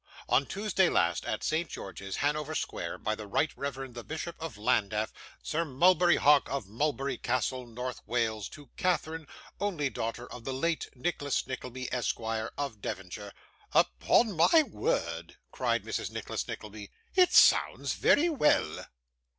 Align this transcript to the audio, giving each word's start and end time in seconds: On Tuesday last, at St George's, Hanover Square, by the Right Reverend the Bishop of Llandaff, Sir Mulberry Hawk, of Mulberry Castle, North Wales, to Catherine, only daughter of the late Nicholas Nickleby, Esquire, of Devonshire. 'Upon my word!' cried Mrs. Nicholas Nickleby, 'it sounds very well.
On 0.27 0.47
Tuesday 0.47 0.89
last, 0.89 1.25
at 1.25 1.43
St 1.43 1.69
George's, 1.69 2.15
Hanover 2.15 2.55
Square, 2.55 2.97
by 2.97 3.13
the 3.13 3.27
Right 3.27 3.51
Reverend 3.55 3.93
the 3.93 4.03
Bishop 4.03 4.35
of 4.39 4.57
Llandaff, 4.57 5.13
Sir 5.43 5.63
Mulberry 5.63 6.15
Hawk, 6.15 6.49
of 6.49 6.67
Mulberry 6.67 7.19
Castle, 7.19 7.67
North 7.67 8.01
Wales, 8.07 8.49
to 8.49 8.71
Catherine, 8.77 9.27
only 9.59 9.91
daughter 9.91 10.25
of 10.25 10.43
the 10.43 10.53
late 10.55 10.89
Nicholas 10.95 11.45
Nickleby, 11.45 11.87
Esquire, 11.93 12.49
of 12.57 12.81
Devonshire. 12.81 13.31
'Upon 13.73 14.35
my 14.35 14.63
word!' 14.71 15.37
cried 15.51 15.83
Mrs. 15.83 16.09
Nicholas 16.09 16.47
Nickleby, 16.47 16.89
'it 17.13 17.31
sounds 17.31 17.93
very 17.93 18.27
well. 18.27 18.87